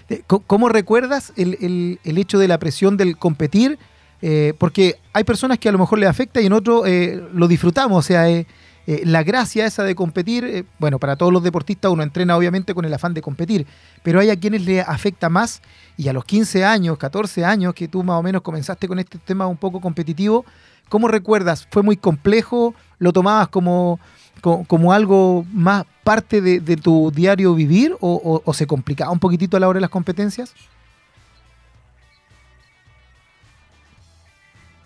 [0.10, 3.78] Eh, ¿Cómo recuerdas el, el- el hecho de la presión del competir?
[4.22, 7.48] Eh, porque hay personas que a lo mejor les afecta y en otro eh, lo
[7.48, 7.98] disfrutamos.
[7.98, 8.46] O sea, eh,
[8.88, 12.74] eh, la gracia esa de competir, eh, bueno, para todos los deportistas uno entrena obviamente
[12.74, 13.66] con el afán de competir,
[14.04, 15.62] pero hay a quienes le afecta más
[15.98, 19.18] y a los 15 años, 14 años que tú más o menos comenzaste con este
[19.20, 20.46] tema un poco competitivo,
[20.90, 21.68] ¿cómo recuerdas?
[21.72, 22.74] ¿Fue muy complejo?
[23.00, 24.00] ¿Lo tomabas como,
[24.42, 29.12] co- como, algo más parte de, de tu diario vivir o, o- o se complicaba
[29.12, 30.54] un poquitito a la hora de las competencias?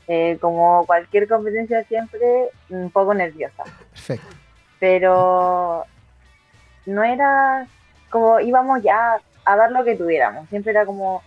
[0.07, 3.63] Eh, como cualquier competencia siempre, un poco nerviosa.
[3.91, 4.35] Perfecto.
[4.79, 5.83] pero
[6.85, 7.67] no era
[8.09, 11.21] como íbamos ya a dar lo que tuviéramos, siempre era como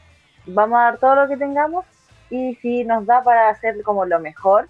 [0.47, 1.85] vamos a dar todo lo que tengamos
[2.31, 4.69] y si nos da para hacer como lo mejor,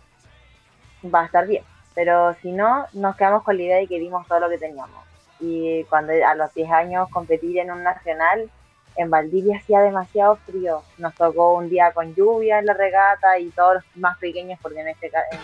[1.05, 1.63] va a estar bien,
[1.95, 5.05] pero si no, nos quedamos con la idea de que dimos todo lo que teníamos.
[5.39, 8.51] Y cuando a los 10 años competir en un nacional,
[9.01, 13.51] en Valdivia hacía demasiado frío, nos tocó un día con lluvia en la regata y
[13.51, 15.41] todos los más pequeños, porque en, este, en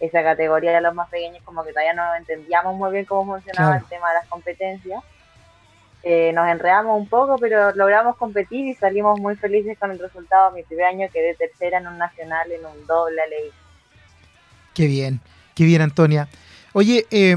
[0.00, 3.70] esa categoría de los más pequeños como que todavía no entendíamos muy bien cómo funcionaba
[3.72, 3.84] Claro.
[3.84, 5.02] el tema de las competencias.
[6.04, 10.50] Eh, nos enredamos un poco, pero logramos competir y salimos muy felices con el resultado.
[10.50, 13.50] Mi primer año quedé tercera en un nacional, en un doble ley.
[14.74, 15.20] Qué bien,
[15.54, 16.28] qué bien, Antonia.
[16.72, 17.36] Oye, eh,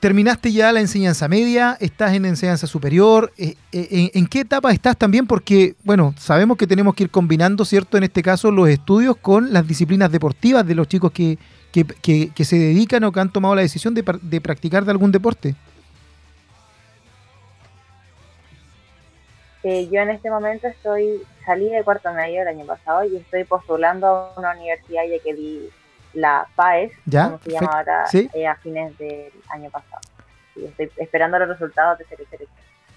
[0.00, 3.32] terminaste ya la enseñanza media, estás en enseñanza superior.
[3.38, 5.26] eh, eh, ¿en, en qué etapa estás también?
[5.26, 7.96] Porque, bueno, sabemos que tenemos que ir combinando, ¿cierto?
[7.96, 11.38] En este caso, los estudios con las disciplinas deportivas de los chicos que,
[11.72, 11.84] que,
[12.34, 14.02] que- se dedican o que han tomado la decisión de,
[14.40, 15.54] practicar de algún deporte.
[19.62, 23.44] Eh, yo en este momento estoy salí de cuarto medio el año pasado y estoy
[23.44, 25.68] postulando a una universidad ya que di
[26.16, 28.28] la PAES, Ya, como se llama ahora, Sí.
[28.34, 30.00] eh, a fines del año pasado.
[30.56, 32.48] Y estoy esperando los resultados de selección.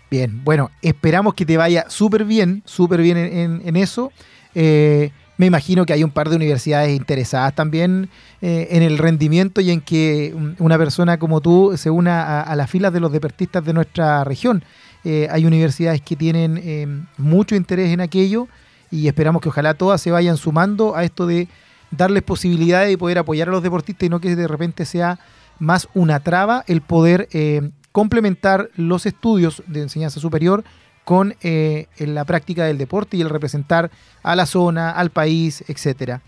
[0.10, 4.12] Bien, bueno, esperamos que te vaya súper bien, súper bien en, en- en eso.
[4.56, 8.10] Eh, me imagino que hay un par de universidades interesadas también
[8.42, 12.42] eh, en el rendimiento y en que un- una persona como tú se una a,
[12.42, 14.64] a las filas de los deportistas de nuestra región.
[15.06, 18.48] Eh, hay universidades que tienen mucho interés en aquello
[18.92, 21.48] y esperamos que ojalá todas se vayan sumando a esto de
[21.92, 25.20] darles posibilidades de poder apoyar a los deportistas y no que de repente sea
[25.60, 30.64] más una traba el poder eh, complementar los estudios de enseñanza superior
[31.04, 33.90] con eh, la práctica del deporte y el representar
[34.22, 36.22] a la zona, al país, etcétera.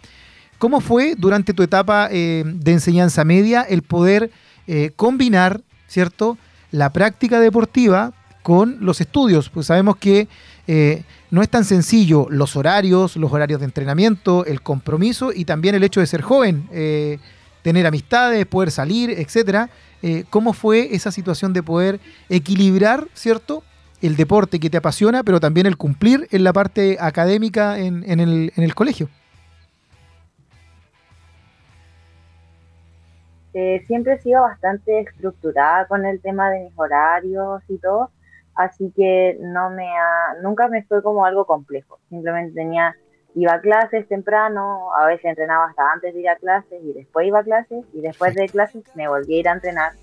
[0.57, 4.31] ¿Cómo fue durante tu etapa eh, de enseñanza media el poder
[4.95, 6.37] combinar, ¿cierto?,
[6.71, 9.49] la práctica deportiva con los estudios?
[9.49, 10.27] Pues sabemos que
[10.67, 15.75] eh, no es tan sencillo los horarios, los horarios de entrenamiento, el compromiso y también
[15.75, 16.67] el hecho de ser joven,
[17.61, 19.69] tener amistades, poder salir, etcétera.
[20.29, 21.99] ¿Cómo fue esa situación de poder
[22.29, 23.63] equilibrar, ¿cierto?,
[24.01, 28.51] el deporte que te apasiona, pero también el cumplir en la parte académica en, el,
[28.55, 29.09] en el colegio.
[33.53, 38.09] Eh, siempre he sido bastante estructurada con el tema de mis horarios y todo,
[38.55, 41.99] así que no me ha, nunca me fue como algo complejo.
[42.09, 42.95] Simplemente tenía,
[43.35, 47.27] iba a clases temprano, a veces entrenaba hasta antes de ir a clases y después
[47.27, 49.93] iba a clases y después de clases me volví a ir a entrenar.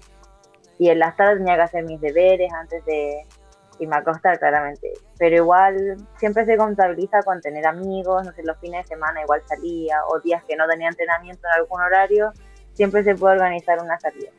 [0.78, 3.26] Y en las tardes tenía que hacer mis deberes antes de
[3.80, 4.92] irme a acostar, claramente.
[5.18, 9.42] Pero igual siempre se contabiliza con tener amigos, no sé, los fines de semana igual
[9.46, 12.32] salía, o días que no tenía entrenamiento en algún horario,
[12.74, 14.30] siempre se puede organizar una salida.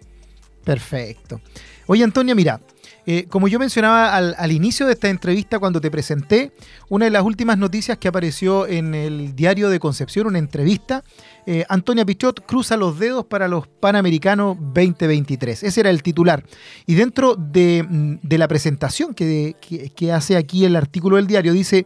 [0.63, 1.41] Perfecto.
[1.87, 2.59] Oye, Antonia, mira,
[3.05, 6.51] eh, como yo mencionaba al, inicio de esta entrevista cuando te presenté,
[6.89, 11.03] una de las últimas noticias que apareció en el diario de Concepción, una entrevista,
[11.45, 15.63] eh, Antonia Pichot cruza los dedos para los Panamericanos 2023.
[15.63, 16.43] Ese era el titular.
[16.85, 19.55] Y dentro de, mm, la presentación que,
[19.95, 21.85] que hace aquí el artículo del diario, dice,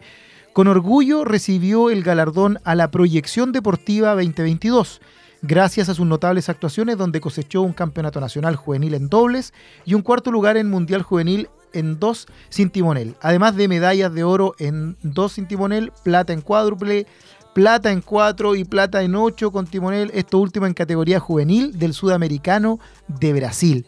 [0.54, 5.02] con orgullo recibió el galardón a la proyección deportiva 2022
[5.44, 9.54] gracias a sus notables actuaciones donde cosechó un campeonato nacional juvenil en dobles
[9.86, 14.24] y un cuarto lugar en Mundial Juvenil en dos sin timonel, además de medallas de
[14.24, 17.06] oro en dos sin timonel, plata en cuádruple,
[17.54, 21.94] plata en cuatro y plata en ocho con timonel, esto último en categoría juvenil del
[21.94, 23.86] sudamericano de Brasil.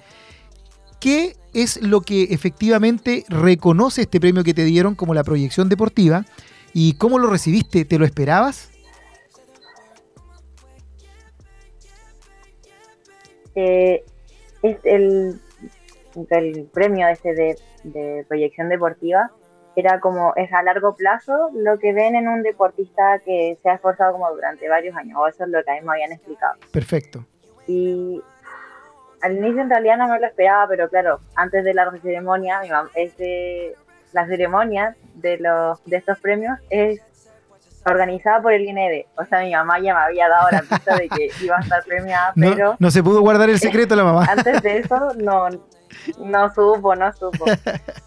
[0.99, 6.25] ¿Qué es lo que efectivamente reconoce este premio que te dieron como la proyección deportiva?
[6.73, 7.85] ¿Y cómo lo recibiste?
[7.85, 8.69] ¿Te lo esperabas?
[13.55, 15.39] Es el,
[16.29, 17.33] el premio ese
[17.83, 19.31] de, proyección deportiva
[19.75, 23.73] era como es a largo plazo lo que ven en un deportista que se ha
[23.75, 26.53] esforzado como durante varios años, o eso es lo que a mí me habían explicado.
[26.71, 27.25] Perfecto.
[27.67, 28.21] Y
[29.21, 32.69] al inicio en realidad no me lo esperaba, pero claro, antes de la ceremonia, mi
[34.13, 37.01] la ceremonia de los de estos premios es
[37.86, 39.06] organizada por el INED.
[39.17, 41.84] O sea, mi mamá ya me había dado la pista de que iba a estar
[41.84, 42.76] premiada, pero...
[42.80, 44.26] No se pudo guardar el secreto la mamá.
[44.30, 45.50] Antes de eso, no,
[46.19, 47.45] no supo, no supo.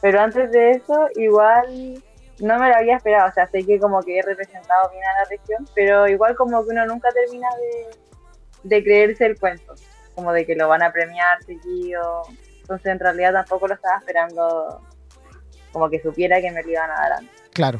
[0.00, 2.02] Pero antes de eso, igual
[2.40, 3.28] no me lo había esperado.
[3.28, 6.64] O sea, sé que como que he representado bien a la región, pero igual como
[6.64, 9.74] que uno nunca termina de, de creerse el cuento.
[10.14, 12.22] Como de que lo van a premiar seguido.
[12.60, 14.82] Entonces, en realidad tampoco lo estaba esperando
[15.72, 17.42] como que supiera que me lo iban a dar antes.
[17.52, 17.78] Claro.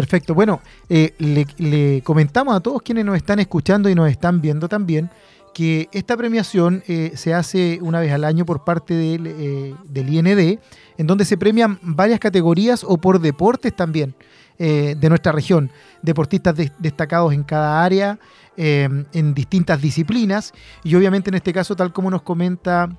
[0.00, 0.34] Perfecto.
[0.34, 1.12] Bueno, eh,
[1.58, 5.10] le, comentamos a todos quienes nos están escuchando y nos están viendo también
[5.52, 10.58] que esta premiación eh, se hace una vez al año por parte del, eh, IND,
[10.96, 14.14] en donde se premian varias categorías o por deportes también
[14.58, 15.70] de nuestra región.
[16.02, 18.18] Deportistas destacados en cada área,
[18.56, 20.52] en distintas disciplinas.
[20.84, 22.90] Y obviamente en este caso, tal como nos comenta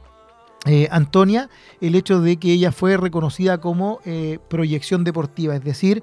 [0.90, 4.00] Antonia, el hecho de que ella fue reconocida como
[4.50, 6.02] proyección deportiva, es decir,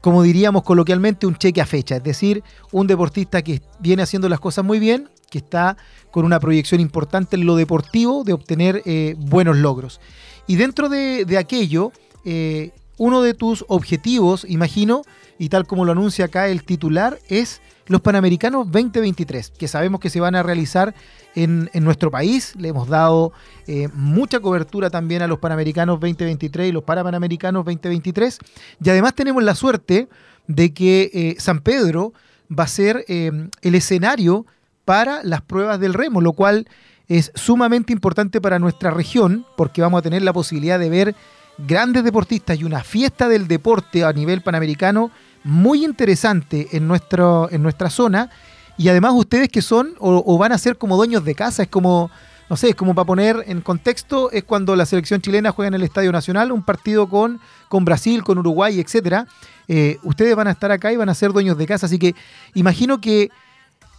[0.00, 2.42] como diríamos coloquialmente, un cheque a fecha, es decir,
[2.72, 5.76] un deportista que viene haciendo las cosas muy bien, que está
[6.10, 10.00] con una proyección importante en lo deportivo de obtener eh, buenos logros.
[10.46, 11.92] Y dentro de, aquello,
[12.24, 15.02] eh, uno de tus objetivos, imagino,
[15.38, 17.60] y tal como lo anuncia acá el titular, es
[17.90, 20.94] los Panamericanos 2023, que sabemos que se van a realizar
[21.34, 22.54] en, nuestro país.
[22.56, 23.32] Le hemos dado
[23.66, 28.38] eh, mucha cobertura también a los Panamericanos 2023 y los Parapanamericanos 2023.
[28.84, 30.08] Y además tenemos la suerte
[30.46, 32.12] de que eh, San Pedro
[32.48, 34.46] va a ser eh, el escenario
[34.84, 36.68] para las pruebas del remo, lo cual
[37.08, 41.16] es sumamente importante para nuestra región porque vamos a tener la posibilidad de ver
[41.58, 45.10] grandes deportistas y una fiesta del deporte a nivel panamericano
[45.44, 48.30] muy interesante en, nuestro, en nuestra zona
[48.76, 52.10] y además ustedes que son o, van a ser como dueños de casa, es como,
[52.48, 55.74] no sé, es como para poner en contexto, es cuando la selección chilena juega en
[55.74, 59.26] el Estadio Nacional, un partido con, con Brasil, con Uruguay, etcétera.
[59.68, 62.14] Eh, ustedes van a estar acá y van a ser dueños de casa, así que
[62.54, 63.30] imagino que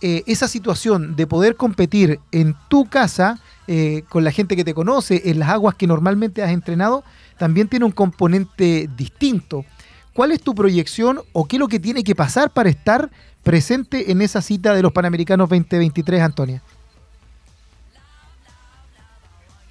[0.03, 4.73] eh, esa situación de poder competir en tu casa, eh, con la gente que te
[4.73, 7.03] conoce, en las aguas que normalmente has entrenado,
[7.37, 9.63] también tiene un componente distinto.
[10.13, 13.09] ¿Cuál es tu proyección o qué es lo que tiene que pasar para estar
[13.43, 16.61] presente en esa cita de los Panamericanos 2023, Antonia?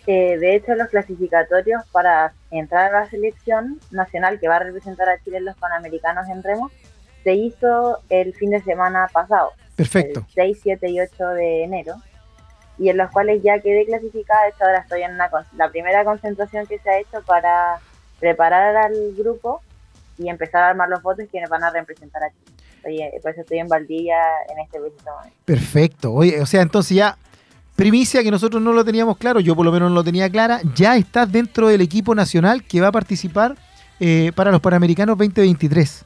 [0.06, 5.08] Eh, de hecho, los clasificatorios para entrar a la selección nacional que va a representar
[5.10, 6.70] a Chile en los Panamericanos en remo
[7.22, 9.50] se hizo el fin de semana pasado.
[9.76, 10.20] Perfecto.
[10.36, 11.94] El 6, 7 y 8 de enero.
[12.78, 14.44] Y en los cuales ya quedé clasificada.
[14.44, 17.78] De hecho, ahora estoy en una, la primera concentración que se ha hecho para
[18.18, 19.60] preparar al grupo
[20.20, 22.56] y empezar a armar los votos que nos van a representar a Chile.
[22.84, 24.16] Oye, por eso estoy en Valdivia
[24.48, 25.36] en este preciso momento.
[25.44, 26.12] Perfecto.
[26.12, 27.16] Oye, o sea, entonces ya
[27.76, 30.60] primicia que nosotros no lo teníamos claro, yo por lo menos no lo tenía clara,
[30.74, 33.56] ya estás dentro del equipo nacional que va a participar
[33.98, 36.04] eh, para los Panamericanos 2023.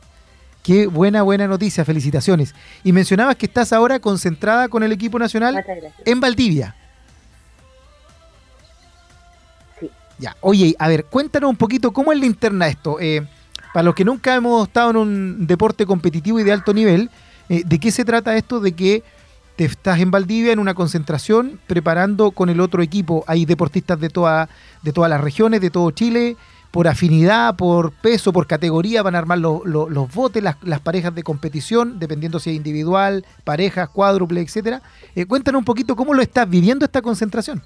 [0.63, 2.55] Qué buena, buena noticia, felicitaciones.
[2.85, 5.65] Y mencionabas que estás ahora concentrada con el equipo nacional
[6.05, 6.75] en Valdivia.
[9.79, 9.91] Sí.
[10.19, 12.99] Ya, oye, a ver, cuéntanos un poquito cómo es la interna esto.
[12.99, 13.27] Eh,
[13.75, 17.11] para los que nunca hemos estado en un deporte competitivo y de alto nivel,
[17.49, 19.03] eh, ¿de qué se trata esto de que
[19.57, 23.25] te estás en Valdivia en una concentración preparando con el otro equipo?
[23.27, 24.49] Hay deportistas de, toda,
[24.83, 26.37] de todas las regiones, de todo Chile,
[26.71, 30.79] por afinidad, por peso, por categoría, van a armar lo- lo- los botes, las, las
[30.79, 34.83] parejas de competición, dependiendo si es individual, parejas, cuádruple, etcétera.
[35.17, 37.61] Eh, cuéntanos un poquito cómo lo estás viviendo esta concentración.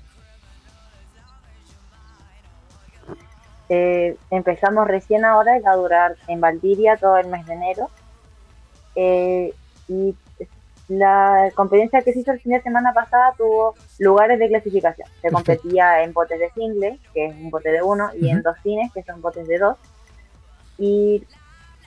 [3.69, 7.91] Eh, empezamos recién ahora y va a durar en Valdivia todo el mes de enero.
[8.95, 9.55] Eh,
[9.89, 10.15] y
[10.89, 15.07] la competencia que se hizo el fin de semana pasada tuvo lugares de clasificación.
[15.21, 18.57] Se competía en botes de single, que es un bote de uno, y en dos
[18.63, 19.77] cines, que son botes de dos.
[20.79, 21.27] Y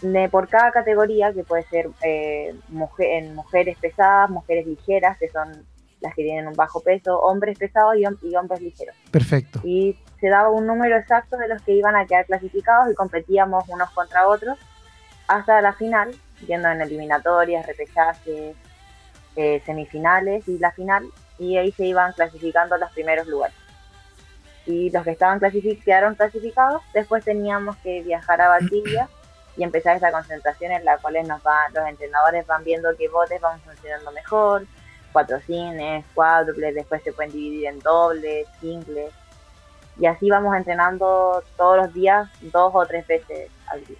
[0.01, 5.29] de, por cada categoría, que puede ser eh, mujer, en mujeres pesadas, mujeres ligeras, que
[5.29, 5.65] son
[6.01, 9.59] las que tienen un bajo peso, hombres pesados y, hom- y hombres ligeros Perfecto.
[9.63, 13.63] y se daba un número exacto de los que iban a quedar clasificados y competíamos
[13.69, 14.57] unos contra otros
[15.27, 16.11] hasta la final,
[16.47, 18.55] yendo en eliminatorias, repechajes,
[19.35, 21.05] eh, semifinales y la final,
[21.39, 23.55] y ahí se iban clasificando los primeros lugares.
[24.65, 29.07] Y los que estaban clasific quedaron clasificados, después teníamos que viajar a Valdivia
[29.57, 33.39] y empezar esta concentración en la cual nos va, los entrenadores van viendo qué botes
[33.41, 34.65] van funcionando mejor,
[35.11, 39.11] cuatro cines, cuádruples, después se pueden dividir en dobles, singles,
[39.99, 43.97] y así vamos entrenando todos los días, dos o tres veces al día.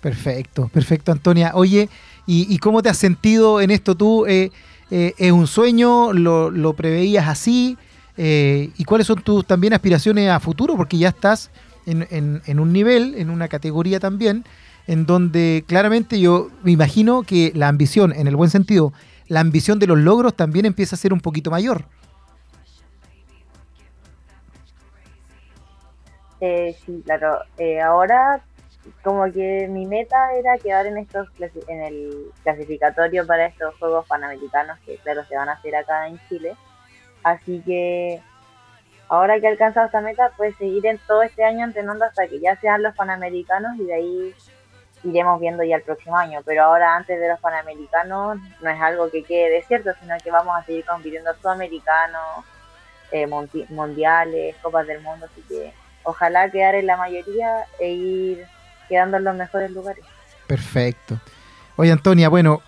[0.00, 1.52] Perfecto, perfecto, Antonia.
[1.54, 1.88] Oye,
[2.26, 4.26] ¿y, cómo te has sentido en esto tú?
[4.26, 4.50] Eh,
[4.90, 6.12] eh, ¿Es un sueño?
[6.12, 7.76] ¿Lo, lo preveías así?
[8.16, 10.76] Eh, ¿Y cuáles son tus también aspiraciones a futuro?
[10.76, 11.50] Porque ya estás
[11.86, 14.44] en un nivel, en una categoría también,
[14.86, 18.92] en donde claramente yo me imagino que la ambición, en el buen sentido,
[19.30, 21.84] la ambición de los logros también empieza a ser un poquito mayor.
[26.40, 27.38] Eh, sí, claro.
[27.56, 28.42] Eh, ahora,
[29.04, 31.28] como que mi meta era quedar en estos
[31.68, 36.18] en el clasificatorio para estos Juegos Panamericanos que, claro, se van a hacer acá en
[36.28, 36.56] Chile.
[37.22, 38.20] Así que
[39.08, 42.40] ahora que he alcanzado esta meta, pues seguir en todo este año entrenando hasta que
[42.40, 44.34] ya sean los Panamericanos y de ahí
[45.04, 46.40] iremos viendo ya el próximo año.
[46.44, 50.54] Pero ahora, antes de los Panamericanos, no es algo que quede desierto, sino que vamos
[50.58, 52.44] a seguir compitiendo sudamericanos,
[53.12, 53.26] eh,
[53.70, 55.72] mundiales, Copas del Mundo, así que
[56.04, 58.44] ojalá quedar en la mayoría e ir
[58.88, 60.04] quedando en los mejores lugares.
[60.46, 61.18] Perfecto.
[61.76, 62.60] Oye, Antonia, bueno,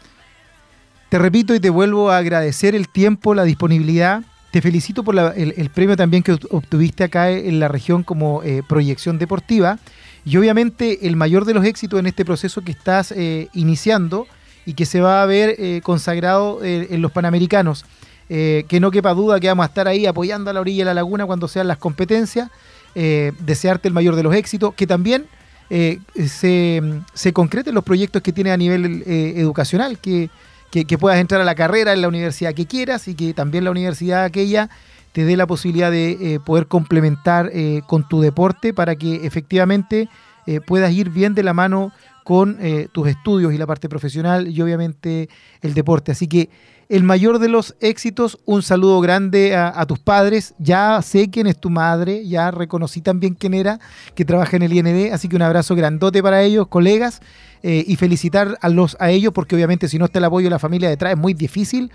[1.08, 4.22] te repito y te vuelvo a agradecer el tiempo, la disponibilidad.
[4.50, 8.42] Te felicito por la- el, el premio también que obtuviste acá en la región como
[8.42, 9.78] eh, proyección deportiva.
[10.24, 14.26] Y obviamente el mayor de los éxitos en este proceso que estás eh, iniciando
[14.64, 17.84] y que se va a ver eh, consagrado eh, en los Panamericanos.
[18.28, 20.86] Eh, que no quepa duda que vamos a estar ahí apoyando a la orilla de
[20.86, 22.50] la laguna cuando sean las competencias.
[22.94, 25.24] Desearte el mayor de los éxitos, que también
[25.70, 26.82] se,
[27.14, 30.28] se concreten los proyectos que tienes a nivel educacional, que,
[30.70, 33.70] que puedas entrar a la carrera en la universidad que quieras y que también la
[33.70, 34.68] universidad aquella
[35.12, 40.08] te dé la posibilidad de eh, poder complementar eh, con tu deporte para que efectivamente
[40.46, 41.92] eh, puedas ir bien de la mano
[42.24, 42.58] con
[42.92, 45.28] tus estudios y la parte profesional y obviamente
[45.60, 46.12] el deporte.
[46.12, 46.50] Así que
[46.88, 50.54] el mayor de los éxitos, un saludo grande a, tus padres.
[50.60, 53.80] Ya sé quién es tu madre, ya reconocí también quién era,
[54.14, 57.22] que trabaja en el IND, así que un abrazo grandote para ellos, colegas,
[57.64, 60.60] y felicitar a, los, a ellos, porque obviamente si no está el apoyo de la
[60.60, 61.90] familia detrás es muy difícil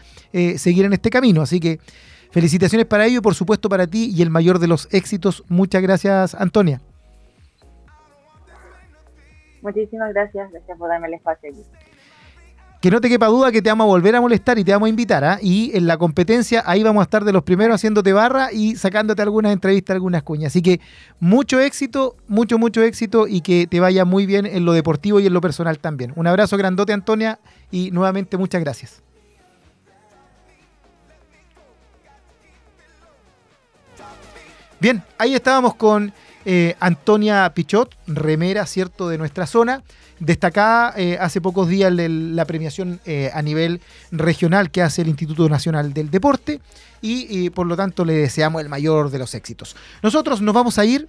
[0.57, 1.41] seguir en este camino.
[1.41, 1.80] Así que
[2.38, 5.43] felicitaciones para ellos y por supuesto para ti y el mayor de los éxitos.
[5.49, 6.79] Muchas gracias, Antonia.
[9.63, 11.63] Muchísimas gracias, gracias por darme el espacio aquí.
[12.79, 14.85] Que no te quepa duda que te vamos a volver a molestar y te vamos
[14.85, 15.23] a invitar.
[15.23, 15.39] ¿ah?
[15.41, 19.23] Y en la competencia ahí vamos a estar de los primeros haciéndote barra y sacándote
[19.23, 20.51] algunas entrevistas, algunas cuñas.
[20.51, 20.79] Así que
[21.19, 25.25] mucho éxito, mucho, mucho éxito y que te vaya muy bien en lo deportivo y
[25.25, 26.13] en lo personal también.
[26.15, 27.39] Un abrazo grandote, Antonia,
[27.71, 29.01] y nuevamente muchas gracias.
[34.80, 36.13] Bien, ahí estábamos con
[36.45, 39.82] eh, Antonia Pichot, remera, ¿cierto?, de nuestra zona,
[40.19, 45.07] destacada eh, hace pocos días de la premiación eh, a nivel regional que hace el
[45.07, 46.61] Instituto Nacional del Deporte
[47.01, 49.75] y por lo tanto le deseamos el mayor de los éxitos.
[50.01, 51.07] Nosotros nos vamos a ir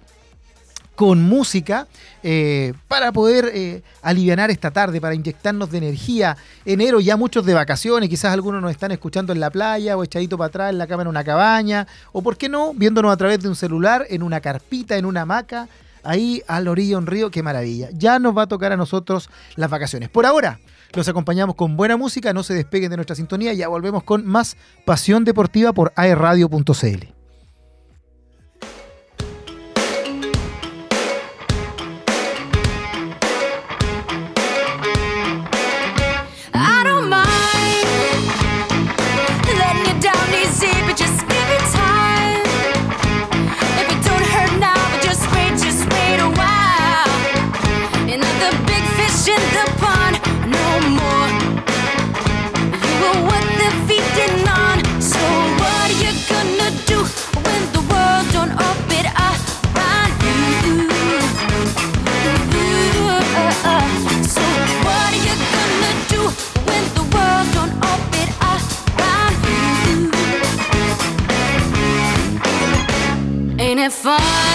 [0.99, 1.87] con música
[2.23, 6.35] eh, para poder eh, aliviar esta tarde, para inyectarnos de energía.
[6.65, 10.37] Enero ya muchos de vacaciones, quizás algunos nos están escuchando en la playa o echadito
[10.37, 13.39] para atrás en la cama en una cabaña, o por qué no, viéndonos a través
[13.39, 15.69] de un celular, en una carpita, en una hamaca,
[16.03, 17.87] ahí al orilla de un río, qué maravilla.
[17.93, 20.09] Ya nos va a tocar a nosotros las vacaciones.
[20.09, 20.59] Por ahora,
[20.91, 24.57] los acompañamos con buena música, no se despeguen de nuestra sintonía, ya volvemos con más
[24.83, 27.18] pasión deportiva por aerradio.cl.
[73.89, 74.48] fun.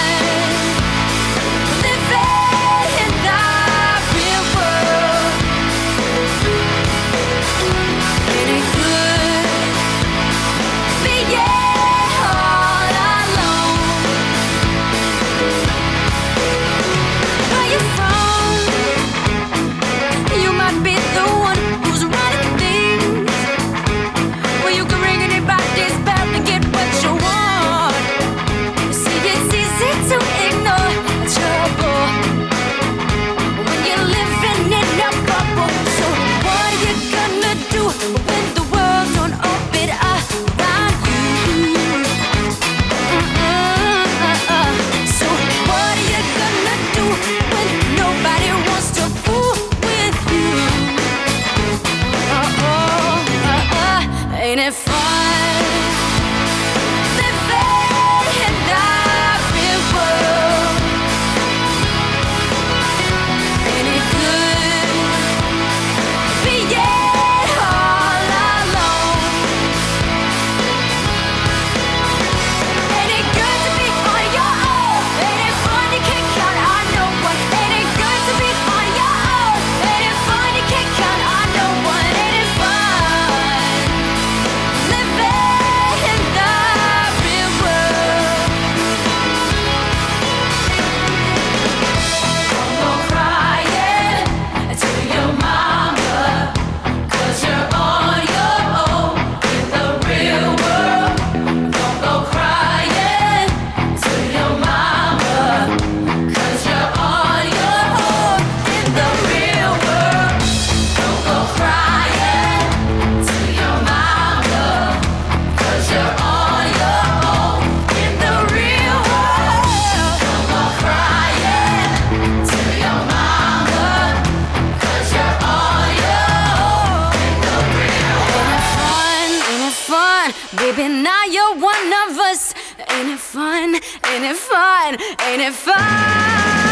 [135.00, 136.63] Ain't it fun?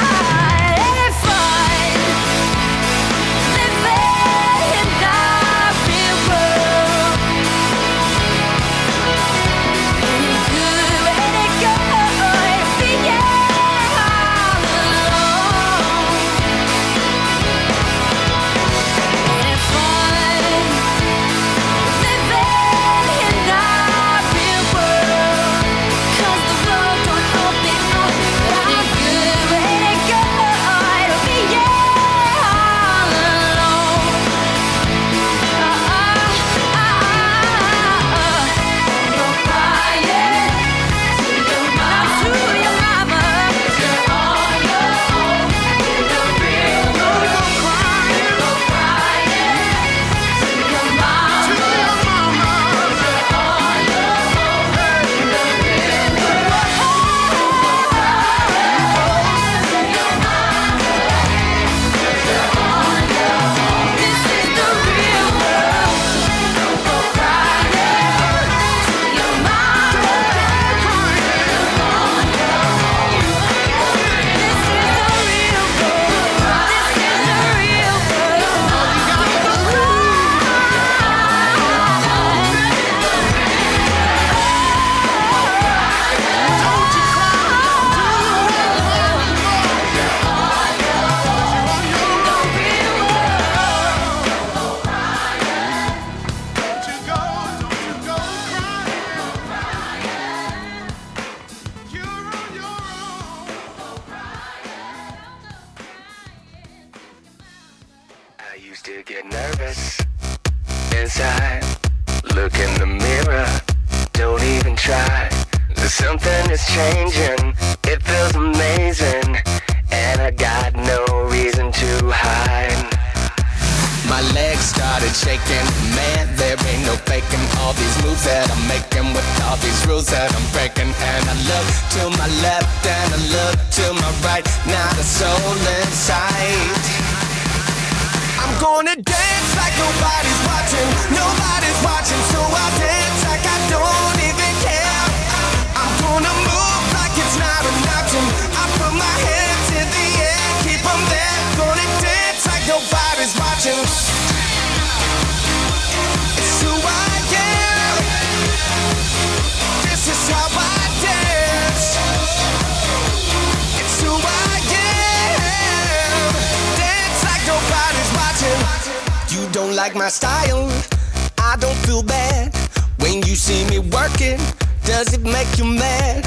[175.63, 176.25] you're mad.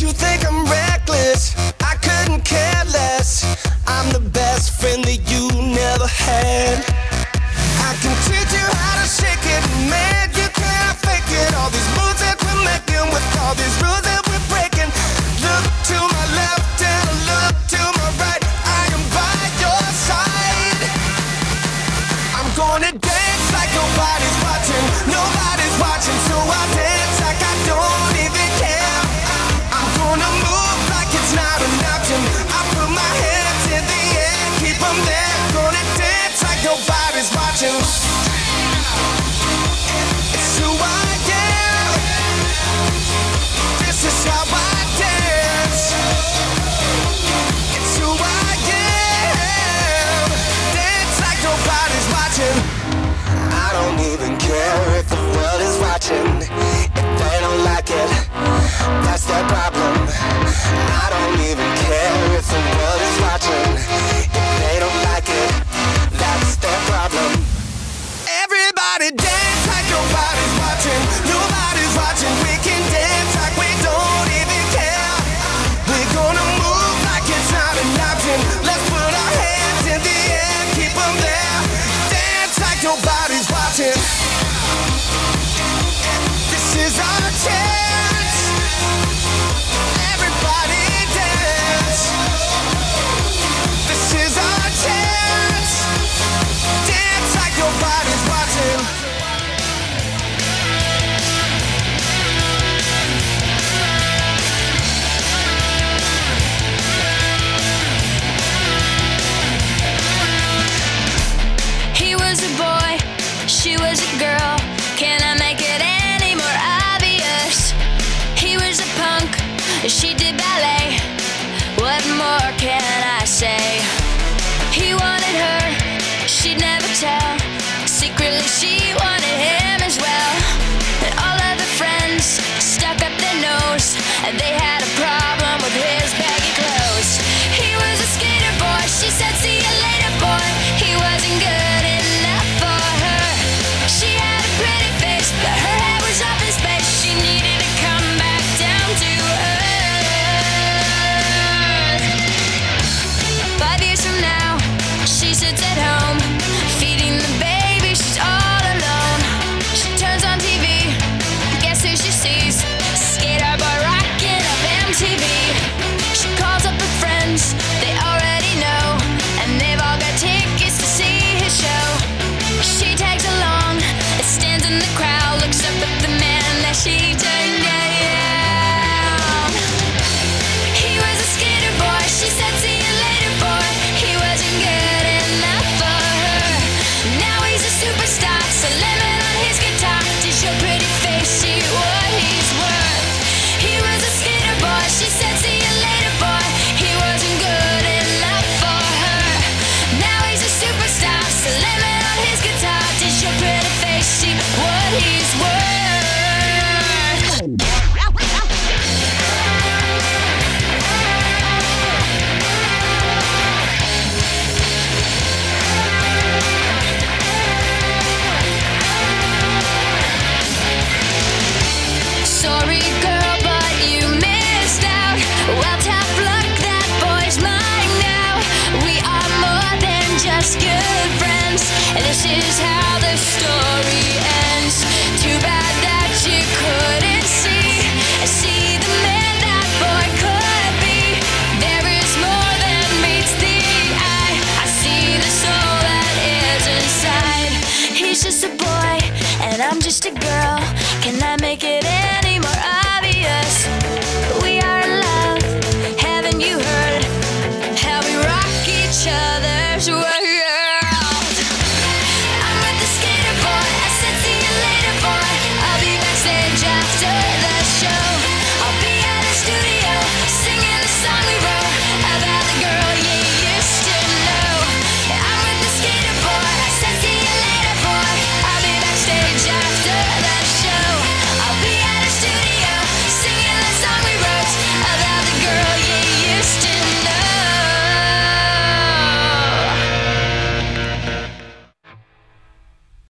[0.00, 1.54] You think I'm reckless.
[1.80, 3.44] I couldn't care less.
[3.86, 6.95] I'm the best friend that you never had.